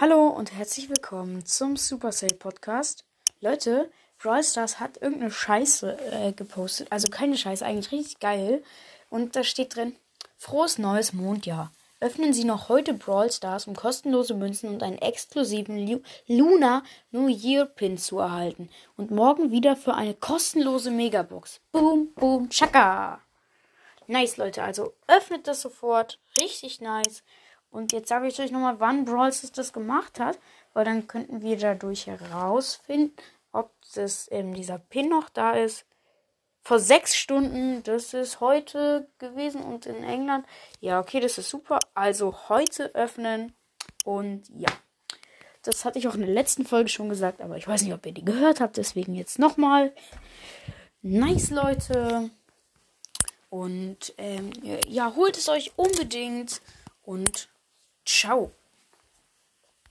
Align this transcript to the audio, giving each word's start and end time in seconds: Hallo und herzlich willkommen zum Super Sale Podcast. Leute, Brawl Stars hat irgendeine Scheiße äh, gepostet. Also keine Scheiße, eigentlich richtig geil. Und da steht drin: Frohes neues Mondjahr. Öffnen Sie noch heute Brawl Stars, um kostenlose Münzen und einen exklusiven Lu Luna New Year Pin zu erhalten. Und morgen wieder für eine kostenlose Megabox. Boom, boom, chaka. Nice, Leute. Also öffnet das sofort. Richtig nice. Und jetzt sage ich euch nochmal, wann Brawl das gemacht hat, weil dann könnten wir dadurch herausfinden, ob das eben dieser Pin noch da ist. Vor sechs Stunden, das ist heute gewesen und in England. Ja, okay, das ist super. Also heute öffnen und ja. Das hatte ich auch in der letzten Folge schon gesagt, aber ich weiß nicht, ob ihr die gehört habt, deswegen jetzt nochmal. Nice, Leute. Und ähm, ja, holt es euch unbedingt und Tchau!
Hallo 0.00 0.28
und 0.28 0.52
herzlich 0.52 0.88
willkommen 0.88 1.44
zum 1.44 1.76
Super 1.76 2.12
Sale 2.12 2.36
Podcast. 2.36 3.04
Leute, 3.40 3.90
Brawl 4.20 4.44
Stars 4.44 4.78
hat 4.78 5.02
irgendeine 5.02 5.32
Scheiße 5.32 5.98
äh, 6.12 6.30
gepostet. 6.30 6.86
Also 6.90 7.08
keine 7.10 7.36
Scheiße, 7.36 7.66
eigentlich 7.66 7.90
richtig 7.90 8.20
geil. 8.20 8.62
Und 9.10 9.34
da 9.34 9.42
steht 9.42 9.74
drin: 9.74 9.96
Frohes 10.36 10.78
neues 10.78 11.14
Mondjahr. 11.14 11.72
Öffnen 11.98 12.32
Sie 12.32 12.44
noch 12.44 12.68
heute 12.68 12.94
Brawl 12.94 13.32
Stars, 13.32 13.66
um 13.66 13.74
kostenlose 13.74 14.34
Münzen 14.34 14.70
und 14.70 14.84
einen 14.84 14.98
exklusiven 14.98 15.84
Lu 15.84 16.00
Luna 16.28 16.84
New 17.10 17.26
Year 17.26 17.66
Pin 17.66 17.98
zu 17.98 18.20
erhalten. 18.20 18.70
Und 18.96 19.10
morgen 19.10 19.50
wieder 19.50 19.74
für 19.74 19.94
eine 19.94 20.14
kostenlose 20.14 20.92
Megabox. 20.92 21.60
Boom, 21.72 22.12
boom, 22.14 22.48
chaka. 22.50 23.20
Nice, 24.06 24.36
Leute. 24.36 24.62
Also 24.62 24.94
öffnet 25.08 25.48
das 25.48 25.60
sofort. 25.60 26.20
Richtig 26.40 26.80
nice. 26.80 27.24
Und 27.70 27.92
jetzt 27.92 28.08
sage 28.08 28.28
ich 28.28 28.40
euch 28.40 28.50
nochmal, 28.50 28.80
wann 28.80 29.04
Brawl 29.04 29.32
das 29.54 29.72
gemacht 29.72 30.20
hat, 30.20 30.38
weil 30.72 30.84
dann 30.84 31.06
könnten 31.06 31.42
wir 31.42 31.58
dadurch 31.58 32.06
herausfinden, 32.06 33.14
ob 33.52 33.72
das 33.94 34.28
eben 34.28 34.54
dieser 34.54 34.78
Pin 34.78 35.08
noch 35.08 35.28
da 35.28 35.52
ist. 35.52 35.84
Vor 36.62 36.78
sechs 36.78 37.16
Stunden, 37.16 37.82
das 37.84 38.12
ist 38.14 38.40
heute 38.40 39.08
gewesen 39.18 39.62
und 39.62 39.86
in 39.86 40.04
England. 40.04 40.46
Ja, 40.80 41.00
okay, 41.00 41.20
das 41.20 41.38
ist 41.38 41.48
super. 41.48 41.78
Also 41.94 42.48
heute 42.48 42.94
öffnen 42.94 43.54
und 44.04 44.42
ja. 44.50 44.68
Das 45.62 45.84
hatte 45.84 45.98
ich 45.98 46.08
auch 46.08 46.14
in 46.14 46.20
der 46.20 46.30
letzten 46.30 46.64
Folge 46.64 46.88
schon 46.88 47.08
gesagt, 47.08 47.40
aber 47.40 47.56
ich 47.56 47.66
weiß 47.66 47.82
nicht, 47.82 47.92
ob 47.92 48.04
ihr 48.06 48.12
die 48.12 48.24
gehört 48.24 48.60
habt, 48.60 48.76
deswegen 48.76 49.14
jetzt 49.14 49.38
nochmal. 49.38 49.92
Nice, 51.02 51.50
Leute. 51.50 52.30
Und 53.50 54.14
ähm, 54.18 54.50
ja, 54.86 55.14
holt 55.14 55.36
es 55.36 55.48
euch 55.48 55.72
unbedingt 55.76 56.60
und 57.02 57.48
Tchau! 58.08 58.57